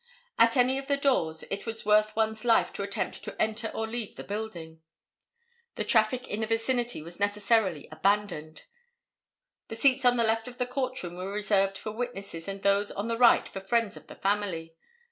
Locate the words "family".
14.15-14.75